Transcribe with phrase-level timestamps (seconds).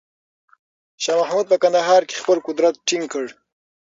[1.03, 3.25] شاه محمود په کندهار کې خپل قدرت ټینګ کړ.